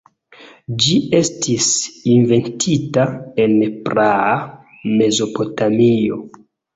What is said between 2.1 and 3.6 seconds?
inventita en